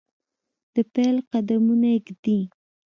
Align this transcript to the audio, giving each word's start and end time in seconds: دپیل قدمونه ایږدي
دپیل 0.75 1.17
قدمونه 1.31 1.87
ایږدي 1.95 2.39